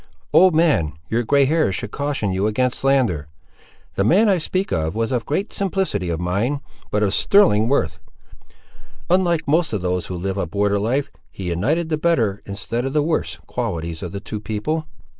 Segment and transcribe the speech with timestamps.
[0.33, 3.27] "Old man, your grey hairs should caution you against slander.
[3.93, 7.99] The man I speak of was of great simplicity of mind, but of sterling worth.
[9.11, 12.93] Unlike most of those who live a border life, he united the better, instead of
[12.93, 14.87] the worst, qualities of the two people.